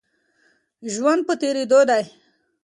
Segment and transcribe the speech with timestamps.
[0.93, 2.03] ژوند په تېرېدو دی.